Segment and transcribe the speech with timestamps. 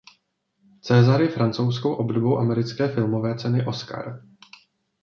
[0.81, 4.21] César je francouzskou obdobou americké filmové ceny Oscar.